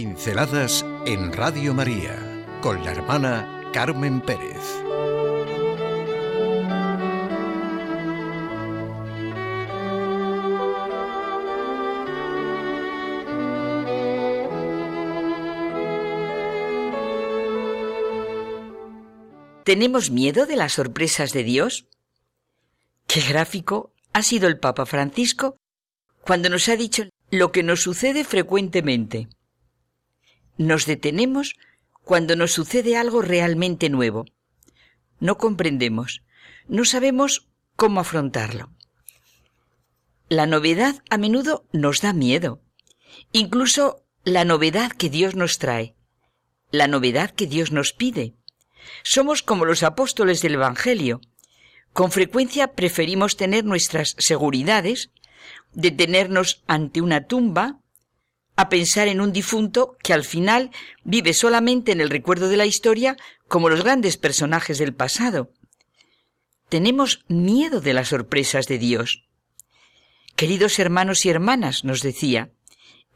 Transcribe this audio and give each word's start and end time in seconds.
Pinceladas 0.00 0.86
en 1.04 1.30
Radio 1.30 1.74
María 1.74 2.16
con 2.62 2.82
la 2.82 2.90
hermana 2.90 3.68
Carmen 3.70 4.22
Pérez. 4.22 4.56
¿Tenemos 19.64 20.10
miedo 20.10 20.46
de 20.46 20.56
las 20.56 20.72
sorpresas 20.72 21.34
de 21.34 21.44
Dios? 21.44 21.84
Qué 23.06 23.20
gráfico 23.20 23.92
ha 24.14 24.22
sido 24.22 24.48
el 24.48 24.58
Papa 24.58 24.86
Francisco 24.86 25.58
cuando 26.22 26.48
nos 26.48 26.70
ha 26.70 26.76
dicho 26.76 27.04
lo 27.30 27.52
que 27.52 27.62
nos 27.62 27.82
sucede 27.82 28.24
frecuentemente. 28.24 29.28
Nos 30.60 30.84
detenemos 30.84 31.56
cuando 32.04 32.36
nos 32.36 32.52
sucede 32.52 32.94
algo 32.94 33.22
realmente 33.22 33.88
nuevo. 33.88 34.26
No 35.18 35.38
comprendemos, 35.38 36.22
no 36.68 36.84
sabemos 36.84 37.48
cómo 37.76 38.00
afrontarlo. 38.00 38.70
La 40.28 40.44
novedad 40.44 41.02
a 41.08 41.16
menudo 41.16 41.64
nos 41.72 42.02
da 42.02 42.12
miedo, 42.12 42.60
incluso 43.32 44.04
la 44.22 44.44
novedad 44.44 44.92
que 44.92 45.08
Dios 45.08 45.34
nos 45.34 45.56
trae, 45.56 45.94
la 46.70 46.88
novedad 46.88 47.30
que 47.30 47.46
Dios 47.46 47.72
nos 47.72 47.94
pide. 47.94 48.34
Somos 49.02 49.42
como 49.42 49.64
los 49.64 49.82
apóstoles 49.82 50.42
del 50.42 50.56
Evangelio. 50.56 51.22
Con 51.94 52.12
frecuencia 52.12 52.74
preferimos 52.74 53.38
tener 53.38 53.64
nuestras 53.64 54.14
seguridades, 54.18 55.10
detenernos 55.72 56.62
ante 56.66 57.00
una 57.00 57.26
tumba, 57.26 57.80
a 58.60 58.68
pensar 58.68 59.08
en 59.08 59.22
un 59.22 59.32
difunto 59.32 59.96
que 60.02 60.12
al 60.12 60.22
final 60.22 60.70
vive 61.02 61.32
solamente 61.32 61.92
en 61.92 62.02
el 62.02 62.10
recuerdo 62.10 62.50
de 62.50 62.58
la 62.58 62.66
historia 62.66 63.16
como 63.48 63.70
los 63.70 63.82
grandes 63.82 64.18
personajes 64.18 64.76
del 64.76 64.94
pasado. 64.94 65.50
Tenemos 66.68 67.24
miedo 67.28 67.80
de 67.80 67.94
las 67.94 68.08
sorpresas 68.08 68.66
de 68.66 68.76
Dios. 68.76 69.24
Queridos 70.36 70.78
hermanos 70.78 71.24
y 71.24 71.30
hermanas, 71.30 71.84
nos 71.84 72.02
decía, 72.02 72.52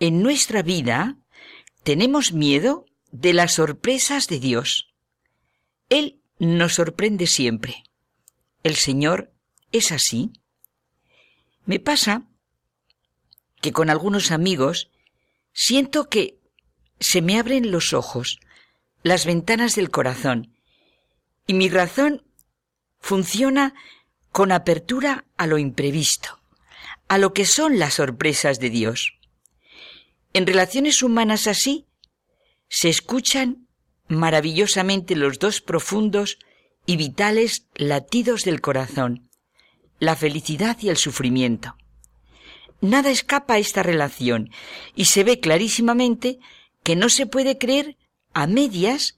en 0.01 0.23
nuestra 0.23 0.63
vida 0.63 1.19
tenemos 1.83 2.33
miedo 2.33 2.87
de 3.13 3.35
las 3.35 3.53
sorpresas 3.53 4.29
de 4.29 4.41
Dios. 4.41 4.95
Él 5.91 6.23
nos 6.39 6.73
sorprende 6.73 7.27
siempre. 7.27 7.85
El 8.63 8.77
Señor 8.77 9.31
es 9.73 9.93
así. 9.93 10.33
Me 11.67 11.81
pasa 11.81 12.23
que 13.61 13.73
con 13.73 13.91
algunos 13.91 14.31
amigos 14.31 14.91
siento 15.55 16.11
que 16.11 16.39
se 17.01 17.23
me 17.23 17.39
abren 17.39 17.71
los 17.71 17.95
ojos, 17.95 18.39
las 19.03 19.25
ventanas 19.25 19.77
del 19.77 19.91
corazón, 19.91 20.55
y 21.47 21.55
mi 21.55 21.69
razón 21.69 22.27
funciona 23.01 23.75
con 24.33 24.53
apertura 24.53 25.25
a 25.37 25.47
lo 25.47 25.59
imprevisto, 25.59 26.41
a 27.09 27.19
lo 27.19 27.33
que 27.33 27.47
son 27.47 27.79
las 27.79 27.95
sorpresas 27.95 28.59
de 28.59 28.71
Dios. 28.71 29.19
En 30.33 30.47
relaciones 30.47 31.03
humanas 31.03 31.47
así, 31.47 31.87
se 32.69 32.89
escuchan 32.89 33.69
maravillosamente 34.09 35.15
los 35.15 35.39
dos 35.39 35.61
profundos 35.61 36.39
y 36.87 36.97
vitales 36.97 37.67
latidos 37.77 38.43
del 38.43 38.61
corazón, 38.61 39.31
la 40.01 40.17
felicidad 40.17 40.77
y 40.81 40.89
el 40.89 40.97
sufrimiento. 40.97 41.77
Nada 42.81 43.11
escapa 43.11 43.55
a 43.55 43.59
esta 43.59 43.83
relación 43.83 44.51
y 44.95 45.07
se 45.07 45.25
ve 45.25 45.41
clarísimamente 45.41 46.39
que 46.83 46.97
no 46.97 47.09
se 47.09 47.27
puede 47.27 47.59
creer 47.59 47.97
a 48.35 48.47
medias 48.47 49.17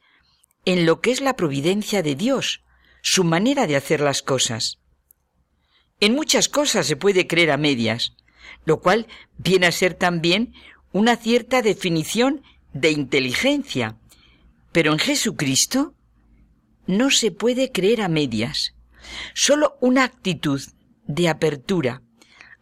en 0.65 0.87
lo 0.87 1.01
que 1.01 1.11
es 1.11 1.21
la 1.21 1.37
providencia 1.37 2.03
de 2.03 2.15
Dios, 2.15 2.63
su 3.03 3.25
manera 3.25 3.67
de 3.67 3.77
hacer 3.77 4.01
las 4.01 4.23
cosas. 4.23 4.79
En 6.01 6.15
muchas 6.15 6.49
cosas 6.49 6.87
se 6.87 6.97
puede 6.97 7.27
creer 7.27 7.51
a 7.51 7.57
medias, 7.57 8.15
lo 8.65 8.81
cual 8.81 9.07
viene 9.39 9.67
a 9.67 9.73
ser 9.73 9.95
también 9.95 10.55
una 10.93 11.17
cierta 11.17 11.63
definición 11.63 12.43
de 12.73 12.91
inteligencia, 12.91 13.97
pero 14.73 14.93
en 14.93 14.99
Jesucristo 14.99 15.95
no 16.87 17.11
se 17.11 17.31
puede 17.31 17.73
creer 17.73 18.03
a 18.03 18.09
medias. 18.09 18.75
Solo 19.35 19.77
una 19.81 20.05
actitud 20.05 20.61
de 21.07 21.29
apertura 21.29 22.03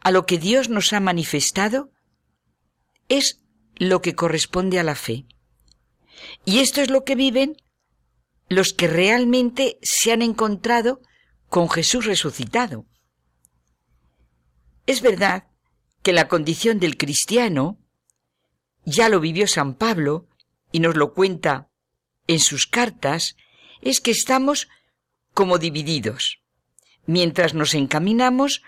a 0.05 0.11
lo 0.11 0.27
que 0.27 0.39
Dios 0.39 0.69
nos 0.69 0.93
ha 0.93 1.01
manifestado 1.01 1.91
es 3.09 3.43
lo 3.77 4.01
que 4.01 4.15
corresponde 4.15 4.79
a 4.79 4.85
la 4.85 4.95
fe. 4.95 5.27
Y 6.45 6.61
esto 6.61 6.81
es 6.81 6.91
lo 6.91 7.05
que 7.05 7.17
viven 7.17 7.57
los 8.49 8.73
que 8.73 8.87
realmente 8.87 9.79
se 9.83 10.13
han 10.13 10.23
encontrado 10.23 11.01
con 11.49 11.69
Jesús 11.69 12.05
resucitado. 12.05 12.87
Es 14.87 15.01
verdad 15.01 15.49
que 16.03 16.13
la 16.13 16.29
condición 16.29 16.79
del 16.79 16.99
cristiano, 16.99 17.79
ya 18.85 19.09
lo 19.09 19.21
vivió 19.21 19.47
San 19.47 19.75
Pablo 19.75 20.29
y 20.71 20.81
nos 20.81 20.97
lo 20.97 21.15
cuenta 21.15 21.71
en 22.27 22.41
sus 22.41 22.67
cartas 22.67 23.37
es 23.81 24.01
que 24.01 24.11
estamos 24.11 24.69
como 25.33 25.59
divididos, 25.59 26.41
mientras 27.07 27.55
nos 27.55 27.75
encaminamos, 27.75 28.63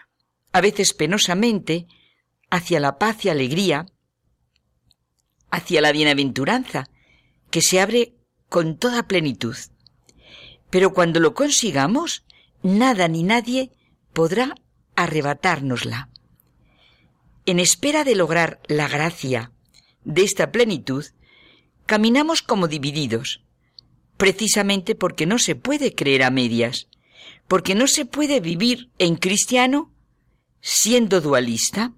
a 0.57 0.63
veces 0.63 0.95
penosamente, 0.95 1.87
hacia 2.49 2.81
la 2.81 2.97
paz 2.97 3.27
y 3.27 3.29
alegría, 3.29 3.85
hacia 5.51 5.83
la 5.83 5.93
bienaventuranza, 5.93 6.89
que 7.51 7.61
se 7.61 7.79
abre 7.79 8.15
con 8.49 8.79
toda 8.79 9.07
plenitud. 9.07 9.55
Pero 10.71 10.95
cuando 10.95 11.21
lo 11.21 11.35
consigamos, 11.35 12.25
nada 12.63 13.07
ni 13.07 13.23
nadie 13.23 13.71
podrá 14.15 14.55
arrebatárnosla. 14.95 16.09
En 17.45 17.61
espera 17.61 18.03
de 18.03 18.15
lograr 18.15 18.59
la 18.67 18.89
gracia 18.89 19.53
de 20.05 20.23
esta 20.23 20.53
plenitud, 20.53 21.05
caminamos 21.85 22.41
como 22.41 22.67
divididos, 22.67 23.45
precisamente 24.17 24.95
porque 24.95 25.27
no 25.27 25.39
se 25.39 25.55
puede 25.55 25.95
creer 25.95 26.23
a 26.23 26.31
medias, 26.31 26.89
porque 27.47 27.75
no 27.75 27.87
se 27.87 28.07
puede 28.07 28.41
vivir 28.41 28.91
en 28.97 29.17
cristiano 29.17 29.93
siendo 30.67 31.21
dualista. 31.21 31.93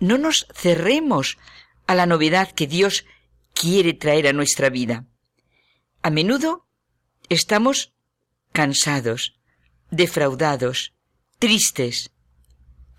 No 0.00 0.18
nos 0.18 0.48
cerremos 0.52 1.38
a 1.86 1.94
la 1.94 2.04
novedad 2.04 2.50
que 2.50 2.66
Dios 2.66 3.04
quiere 3.54 3.94
traer 3.94 4.26
a 4.26 4.32
nuestra 4.32 4.70
vida. 4.70 5.06
A 6.02 6.10
menudo 6.10 6.66
estamos 7.28 7.94
cansados, 8.52 9.38
defraudados, 9.92 10.94
tristes. 11.38 12.10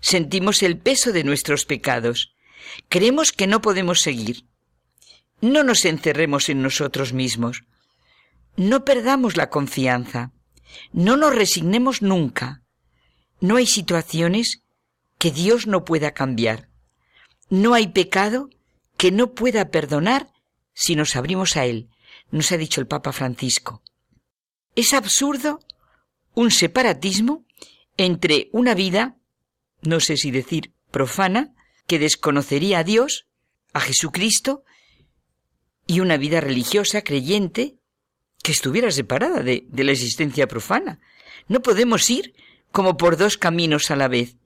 Sentimos 0.00 0.62
el 0.62 0.78
peso 0.78 1.12
de 1.12 1.22
nuestros 1.22 1.66
pecados. 1.66 2.32
Creemos 2.88 3.32
que 3.32 3.46
no 3.46 3.60
podemos 3.60 4.00
seguir. 4.00 4.46
No 5.42 5.64
nos 5.64 5.84
encerremos 5.84 6.48
en 6.48 6.62
nosotros 6.62 7.12
mismos. 7.12 7.64
No 8.56 8.86
perdamos 8.86 9.36
la 9.36 9.50
confianza. 9.50 10.32
No 10.94 11.18
nos 11.18 11.34
resignemos 11.34 12.00
nunca. 12.00 12.59
No 13.40 13.56
hay 13.56 13.66
situaciones 13.66 14.62
que 15.18 15.30
Dios 15.30 15.66
no 15.66 15.84
pueda 15.84 16.12
cambiar. 16.12 16.68
No 17.48 17.74
hay 17.74 17.88
pecado 17.88 18.50
que 18.96 19.10
no 19.10 19.34
pueda 19.34 19.70
perdonar 19.70 20.30
si 20.74 20.94
nos 20.96 21.16
abrimos 21.16 21.56
a 21.56 21.66
Él, 21.66 21.88
nos 22.30 22.52
ha 22.52 22.56
dicho 22.56 22.80
el 22.80 22.86
Papa 22.86 23.12
Francisco. 23.12 23.82
Es 24.76 24.92
absurdo 24.94 25.60
un 26.34 26.50
separatismo 26.50 27.44
entre 27.96 28.48
una 28.52 28.74
vida, 28.74 29.16
no 29.82 30.00
sé 30.00 30.16
si 30.16 30.30
decir 30.30 30.72
profana, 30.90 31.54
que 31.86 31.98
desconocería 31.98 32.78
a 32.78 32.84
Dios, 32.84 33.26
a 33.72 33.80
Jesucristo, 33.80 34.64
y 35.86 36.00
una 36.00 36.16
vida 36.16 36.40
religiosa, 36.40 37.02
creyente, 37.02 37.76
que 38.42 38.52
estuviera 38.52 38.90
separada 38.90 39.42
de, 39.42 39.66
la 39.72 39.92
existencia 39.92 40.46
profana. 40.46 41.00
No 41.48 41.62
podemos 41.62 42.08
ir 42.08 42.34
como 42.72 42.96
por 42.96 43.16
dos 43.16 43.36
caminos 43.36 43.90
a 43.90 43.96
la 43.96 44.08
vez. 44.08 44.36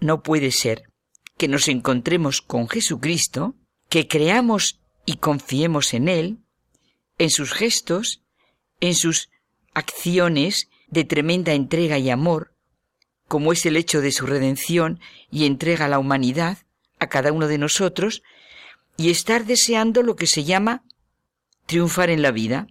No 0.00 0.22
puede 0.22 0.50
ser 0.50 0.84
que 1.36 1.48
nos 1.48 1.68
encontremos 1.68 2.40
con 2.40 2.68
Jesucristo, 2.68 3.54
que 3.88 4.08
creamos 4.08 4.80
y 5.04 5.16
confiemos 5.16 5.94
en 5.94 6.08
Él, 6.08 6.38
en 7.18 7.30
sus 7.30 7.52
gestos, 7.52 8.22
en 8.80 8.94
sus 8.94 9.30
acciones 9.74 10.68
de 10.88 11.04
tremenda 11.04 11.52
entrega 11.52 11.98
y 11.98 12.10
amor, 12.10 12.54
como 13.28 13.52
es 13.52 13.66
el 13.66 13.76
hecho 13.76 14.00
de 14.00 14.12
su 14.12 14.26
redención 14.26 15.00
y 15.30 15.46
entrega 15.46 15.86
a 15.86 15.88
la 15.88 15.98
humanidad, 15.98 16.58
a 16.98 17.08
cada 17.08 17.32
uno 17.32 17.48
de 17.48 17.58
nosotros, 17.58 18.22
y 18.96 19.10
estar 19.10 19.44
deseando 19.44 20.02
lo 20.02 20.16
que 20.16 20.26
se 20.26 20.44
llama 20.44 20.84
triunfar 21.66 22.10
en 22.10 22.22
la 22.22 22.30
vida 22.30 22.68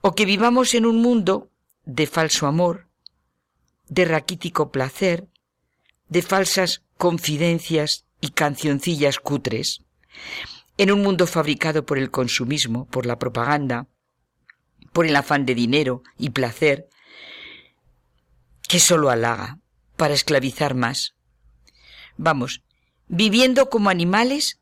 o 0.00 0.14
que 0.14 0.24
vivamos 0.24 0.74
en 0.74 0.86
un 0.86 1.00
mundo 1.00 1.50
de 1.84 2.06
falso 2.06 2.46
amor, 2.46 2.88
de 3.92 4.06
raquítico 4.06 4.72
placer, 4.72 5.28
de 6.08 6.22
falsas 6.22 6.82
confidencias 6.96 8.06
y 8.22 8.30
cancioncillas 8.30 9.18
cutres. 9.18 9.82
en 10.78 10.90
un 10.90 11.02
mundo 11.02 11.26
fabricado 11.26 11.84
por 11.84 11.98
el 11.98 12.10
consumismo, 12.10 12.86
por 12.86 13.04
la 13.04 13.18
propaganda, 13.18 13.88
por 14.94 15.04
el 15.04 15.14
afán 15.14 15.44
de 15.44 15.54
dinero 15.54 16.02
y 16.16 16.30
placer, 16.30 16.88
que 18.66 18.80
solo 18.80 19.10
halaga 19.10 19.58
para 19.98 20.14
esclavizar 20.14 20.74
más. 20.74 21.14
Vamos, 22.16 22.62
viviendo 23.08 23.68
como 23.68 23.90
animales 23.90 24.58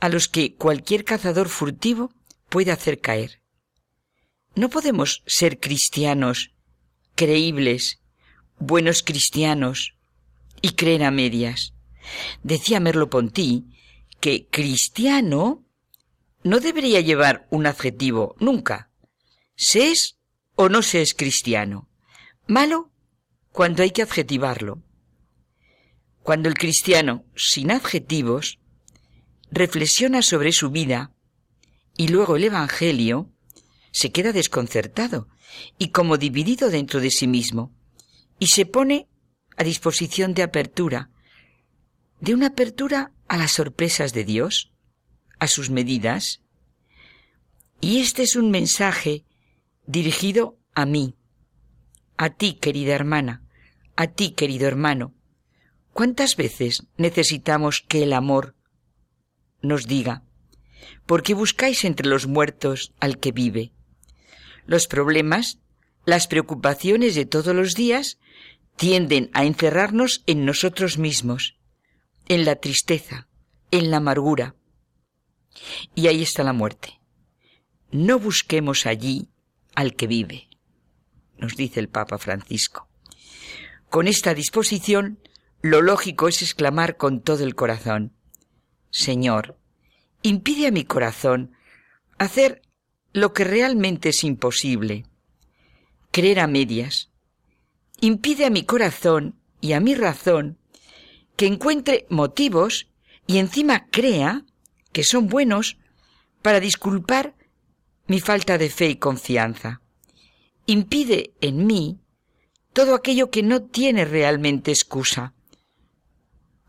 a 0.00 0.08
los 0.08 0.28
que 0.28 0.54
cualquier 0.54 1.04
cazador 1.04 1.50
furtivo 1.50 2.10
puede 2.48 2.72
hacer 2.72 3.00
caer. 3.00 3.42
No 4.54 4.70
podemos 4.70 5.22
ser 5.26 5.60
cristianos, 5.60 6.52
creíbles, 7.14 8.01
buenos 8.62 9.02
cristianos 9.02 9.94
y 10.60 10.70
creer 10.70 11.04
a 11.04 11.10
medias. 11.10 11.74
Decía 12.42 12.80
Merleau-Ponty 12.80 13.64
que 14.20 14.46
cristiano 14.50 15.64
no 16.44 16.60
debería 16.60 17.00
llevar 17.00 17.46
un 17.50 17.66
adjetivo 17.66 18.36
nunca. 18.38 18.90
Se 19.56 19.90
es 19.90 20.16
o 20.54 20.68
no 20.68 20.82
se 20.82 21.02
es 21.02 21.14
cristiano. 21.14 21.88
Malo 22.46 22.90
cuando 23.50 23.82
hay 23.82 23.90
que 23.90 24.02
adjetivarlo. 24.02 24.82
Cuando 26.22 26.48
el 26.48 26.54
cristiano, 26.54 27.24
sin 27.34 27.70
adjetivos, 27.72 28.60
reflexiona 29.50 30.22
sobre 30.22 30.52
su 30.52 30.70
vida 30.70 31.12
y 31.96 32.08
luego 32.08 32.36
el 32.36 32.44
Evangelio, 32.44 33.28
se 33.90 34.12
queda 34.12 34.32
desconcertado 34.32 35.28
y 35.78 35.88
como 35.88 36.16
dividido 36.16 36.70
dentro 36.70 37.00
de 37.00 37.10
sí 37.10 37.26
mismo, 37.26 37.74
y 38.42 38.48
se 38.48 38.66
pone 38.66 39.06
a 39.56 39.62
disposición 39.62 40.34
de 40.34 40.42
apertura, 40.42 41.10
de 42.18 42.34
una 42.34 42.48
apertura 42.48 43.12
a 43.28 43.36
las 43.36 43.52
sorpresas 43.52 44.12
de 44.14 44.24
Dios, 44.24 44.72
a 45.38 45.46
sus 45.46 45.70
medidas. 45.70 46.42
Y 47.80 48.00
este 48.00 48.24
es 48.24 48.34
un 48.34 48.50
mensaje 48.50 49.24
dirigido 49.86 50.58
a 50.74 50.86
mí, 50.86 51.14
a 52.16 52.30
ti, 52.30 52.54
querida 52.54 52.96
hermana, 52.96 53.44
a 53.94 54.08
ti, 54.08 54.32
querido 54.32 54.66
hermano. 54.66 55.14
¿Cuántas 55.92 56.34
veces 56.34 56.88
necesitamos 56.96 57.80
que 57.86 58.02
el 58.02 58.12
amor 58.12 58.56
nos 59.60 59.86
diga, 59.86 60.24
¿por 61.06 61.22
qué 61.22 61.34
buscáis 61.34 61.84
entre 61.84 62.08
los 62.08 62.26
muertos 62.26 62.92
al 62.98 63.20
que 63.20 63.30
vive? 63.30 63.72
Los 64.66 64.88
problemas, 64.88 65.60
las 66.04 66.26
preocupaciones 66.26 67.14
de 67.14 67.26
todos 67.26 67.54
los 67.54 67.74
días 67.74 68.18
tienden 68.76 69.30
a 69.32 69.44
encerrarnos 69.44 70.22
en 70.26 70.44
nosotros 70.44 70.98
mismos, 70.98 71.56
en 72.28 72.44
la 72.44 72.56
tristeza, 72.56 73.28
en 73.70 73.90
la 73.90 73.98
amargura. 73.98 74.56
Y 75.94 76.06
ahí 76.06 76.22
está 76.22 76.42
la 76.42 76.52
muerte. 76.52 77.00
No 77.90 78.18
busquemos 78.18 78.86
allí 78.86 79.28
al 79.74 79.94
que 79.94 80.06
vive, 80.06 80.48
nos 81.36 81.56
dice 81.56 81.80
el 81.80 81.88
Papa 81.88 82.18
Francisco. 82.18 82.88
Con 83.90 84.08
esta 84.08 84.34
disposición, 84.34 85.20
lo 85.60 85.82
lógico 85.82 86.28
es 86.28 86.42
exclamar 86.42 86.96
con 86.96 87.20
todo 87.20 87.44
el 87.44 87.54
corazón, 87.54 88.16
Señor, 88.90 89.58
impide 90.22 90.68
a 90.68 90.70
mi 90.70 90.84
corazón 90.84 91.52
hacer 92.18 92.62
lo 93.12 93.32
que 93.32 93.44
realmente 93.44 94.10
es 94.10 94.24
imposible, 94.24 95.04
creer 96.12 96.38
a 96.38 96.46
medias. 96.46 97.10
Impide 98.00 98.46
a 98.46 98.50
mi 98.50 98.64
corazón 98.64 99.34
y 99.60 99.72
a 99.72 99.80
mi 99.80 99.94
razón 99.94 100.58
que 101.36 101.46
encuentre 101.46 102.06
motivos 102.08 102.88
y 103.26 103.38
encima 103.38 103.86
crea 103.90 104.44
que 104.92 105.02
son 105.02 105.26
buenos 105.26 105.78
para 106.42 106.60
disculpar 106.60 107.34
mi 108.06 108.20
falta 108.20 108.58
de 108.58 108.68
fe 108.68 108.90
y 108.90 108.96
confianza. 108.96 109.80
Impide 110.66 111.32
en 111.40 111.66
mí 111.66 111.98
todo 112.72 112.94
aquello 112.94 113.30
que 113.30 113.42
no 113.42 113.62
tiene 113.62 114.04
realmente 114.04 114.70
excusa. 114.70 115.34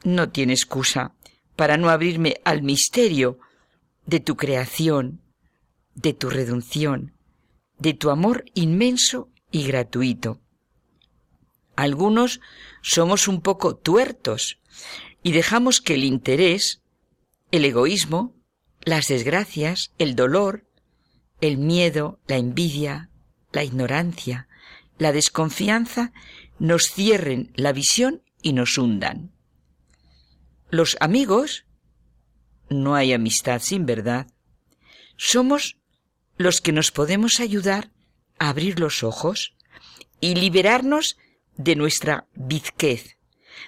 No 0.04 0.30
tiene 0.30 0.54
excusa 0.54 1.16
para 1.56 1.78
no 1.78 1.90
abrirme 1.90 2.36
al 2.44 2.62
misterio 2.62 3.40
de 4.06 4.20
tu 4.20 4.36
creación, 4.36 5.22
de 5.96 6.14
tu 6.14 6.30
redención, 6.30 7.14
de 7.78 7.94
tu 7.94 8.10
amor 8.10 8.46
inmenso 8.54 9.30
y 9.54 9.64
gratuito. 9.64 10.42
Algunos 11.78 12.42
somos 12.82 13.30
un 13.30 13.40
poco 13.40 13.78
tuertos 13.78 14.60
y 15.22 15.32
dejamos 15.32 15.80
que 15.80 15.94
el 15.94 16.04
interés, 16.04 16.82
el 17.52 17.64
egoísmo, 17.64 18.36
las 18.82 19.08
desgracias, 19.08 19.94
el 20.00 20.16
dolor, 20.16 20.66
el 21.40 21.58
miedo, 21.58 22.20
la 22.28 22.38
envidia, 22.38 23.10
la 23.52 23.64
ignorancia, 23.64 24.48
la 24.98 25.12
desconfianza 25.12 26.12
nos 26.58 26.92
cierren 26.92 27.54
la 27.56 27.74
visión 27.74 28.24
y 28.42 28.54
nos 28.54 28.78
hundan. 28.78 29.32
Los 30.72 30.98
amigos, 31.00 31.66
no 32.70 32.96
hay 32.96 33.14
amistad 33.14 33.62
sin 33.62 33.86
verdad, 33.86 34.28
somos 35.16 35.78
los 36.38 36.60
que 36.60 36.72
nos 36.72 36.90
podemos 36.90 37.40
ayudar 37.40 37.92
abrir 38.50 38.80
los 38.80 39.04
ojos 39.04 39.56
y 40.20 40.36
liberarnos 40.36 41.18
de 41.58 41.76
nuestra 41.76 42.28
bizquez, 42.34 43.18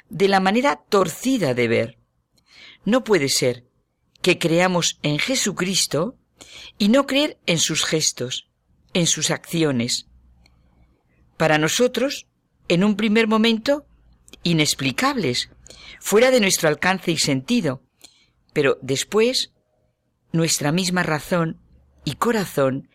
de 0.10 0.28
la 0.28 0.40
manera 0.40 0.84
torcida 0.90 1.54
de 1.54 1.68
ver. 1.68 1.98
No 2.84 3.04
puede 3.04 3.30
ser 3.30 3.66
que 4.22 4.40
creamos 4.40 5.00
en 5.04 5.20
Jesucristo 5.20 6.18
y 6.78 6.90
no 6.90 7.06
creer 7.06 7.40
en 7.46 7.60
sus 7.60 7.86
gestos, 7.86 8.50
en 8.94 9.08
sus 9.08 9.32
acciones. 9.32 10.08
Para 11.38 11.58
nosotros, 11.58 12.28
en 12.68 12.84
un 12.84 12.96
primer 12.96 13.28
momento, 13.28 13.86
inexplicables, 14.44 15.50
fuera 16.00 16.32
de 16.32 16.40
nuestro 16.40 16.70
alcance 16.70 17.12
y 17.12 17.18
sentido, 17.18 17.84
pero 18.54 18.78
después 18.82 19.52
nuestra 20.32 20.72
misma 20.72 21.04
razón 21.04 21.62
y 22.04 22.16
corazón, 22.16 22.90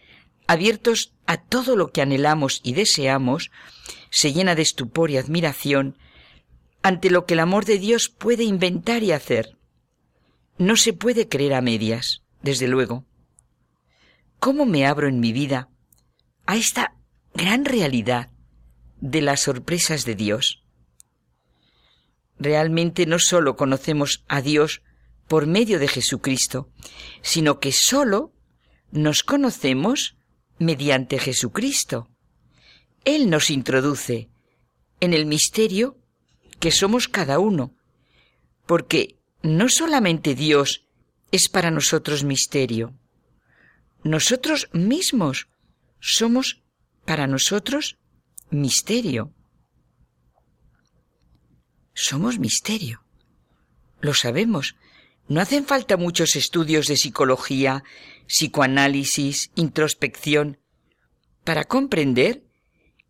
abiertos 0.50 1.12
a 1.26 1.36
todo 1.36 1.76
lo 1.76 1.92
que 1.92 2.02
anhelamos 2.02 2.60
y 2.64 2.72
deseamos, 2.72 3.52
se 4.10 4.32
llena 4.32 4.56
de 4.56 4.62
estupor 4.62 5.12
y 5.12 5.16
admiración 5.16 5.96
ante 6.82 7.08
lo 7.08 7.24
que 7.24 7.34
el 7.34 7.40
amor 7.40 7.66
de 7.66 7.78
Dios 7.78 8.08
puede 8.08 8.42
inventar 8.42 9.04
y 9.04 9.12
hacer. 9.12 9.56
No 10.58 10.74
se 10.74 10.92
puede 10.92 11.28
creer 11.28 11.54
a 11.54 11.60
medias, 11.60 12.24
desde 12.42 12.66
luego. 12.66 13.04
¿Cómo 14.40 14.66
me 14.66 14.86
abro 14.86 15.06
en 15.06 15.20
mi 15.20 15.32
vida 15.32 15.68
a 16.46 16.56
esta 16.56 16.96
gran 17.32 17.64
realidad 17.64 18.32
de 19.00 19.22
las 19.22 19.42
sorpresas 19.42 20.04
de 20.04 20.16
Dios? 20.16 20.64
Realmente 22.40 23.06
no 23.06 23.20
sólo 23.20 23.54
conocemos 23.54 24.24
a 24.26 24.42
Dios 24.42 24.82
por 25.28 25.46
medio 25.46 25.78
de 25.78 25.86
Jesucristo, 25.86 26.68
sino 27.22 27.60
que 27.60 27.70
sólo 27.70 28.32
nos 28.90 29.22
conocemos 29.22 30.16
mediante 30.60 31.18
Jesucristo. 31.18 32.08
Él 33.04 33.28
nos 33.30 33.50
introduce 33.50 34.28
en 35.00 35.14
el 35.14 35.26
misterio 35.26 35.96
que 36.60 36.70
somos 36.70 37.08
cada 37.08 37.40
uno, 37.40 37.74
porque 38.66 39.18
no 39.42 39.68
solamente 39.68 40.34
Dios 40.36 40.86
es 41.32 41.48
para 41.48 41.70
nosotros 41.70 42.22
misterio, 42.22 42.94
nosotros 44.04 44.68
mismos 44.72 45.48
somos 45.98 46.62
para 47.06 47.26
nosotros 47.26 47.98
misterio. 48.50 49.32
Somos 51.94 52.38
misterio. 52.38 53.02
Lo 54.00 54.14
sabemos, 54.14 54.76
no 55.30 55.40
hacen 55.40 55.64
falta 55.64 55.96
muchos 55.96 56.34
estudios 56.34 56.88
de 56.88 56.96
psicología, 56.96 57.84
psicoanálisis, 58.26 59.52
introspección, 59.54 60.58
para 61.44 61.62
comprender 61.62 62.42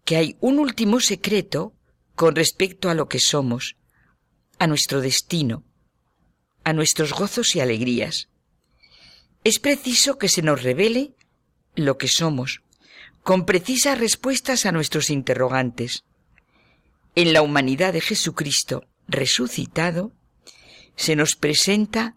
que 0.05 0.17
hay 0.17 0.37
un 0.39 0.59
último 0.59 1.01
secreto 1.01 1.73
con 2.15 2.37
respecto 2.37 2.91
a 2.91 2.95
lo 2.95 3.09
que 3.09 3.21
somos, 3.21 3.77
a 4.59 4.67
nuestro 4.67 5.01
destino, 5.01 5.65
a 6.63 6.75
nuestros 6.75 7.15
gozos 7.15 7.57
y 7.57 7.61
alegrías. 7.61 8.29
Es 9.43 9.59
preciso 9.59 10.19
que 10.19 10.29
se 10.29 10.43
nos 10.43 10.63
revele 10.63 11.15
lo 11.75 11.97
que 11.97 12.09
somos, 12.09 12.61
con 13.23 13.47
precisas 13.47 13.99
respuestas 13.99 14.67
a 14.67 14.73
nuestros 14.73 15.09
interrogantes. 15.09 16.05
En 17.15 17.33
la 17.33 17.41
humanidad 17.41 17.95
de 17.95 18.03
Jesucristo 18.03 18.85
resucitado, 19.09 20.13
se 21.01 21.17
nos 21.17 21.35
presenta 21.35 22.15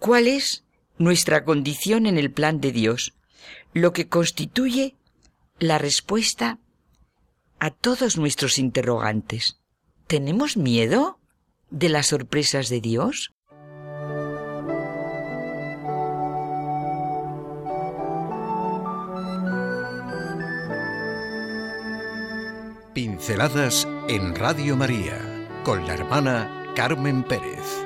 cuál 0.00 0.26
es 0.26 0.64
nuestra 0.98 1.44
condición 1.44 2.04
en 2.04 2.18
el 2.18 2.32
plan 2.32 2.60
de 2.60 2.72
Dios, 2.72 3.14
lo 3.72 3.92
que 3.92 4.08
constituye 4.08 4.96
la 5.60 5.78
respuesta 5.78 6.58
a 7.60 7.70
todos 7.70 8.16
nuestros 8.18 8.58
interrogantes. 8.58 9.60
¿Tenemos 10.08 10.56
miedo 10.56 11.20
de 11.70 11.88
las 11.88 12.08
sorpresas 12.08 12.68
de 12.68 12.80
Dios? 12.80 13.32
Pinceladas 22.94 23.86
en 24.08 24.34
Radio 24.34 24.76
María 24.76 25.20
con 25.62 25.86
la 25.86 25.94
hermana 25.94 26.72
Carmen 26.74 27.22
Pérez. 27.22 27.84